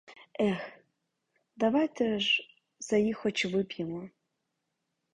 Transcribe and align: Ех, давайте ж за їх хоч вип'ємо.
Ех, 0.39 0.57
давайте 1.55 2.19
ж 2.19 2.41
за 2.79 2.97
їх 2.97 3.17
хоч 3.17 3.45
вип'ємо. 3.45 4.09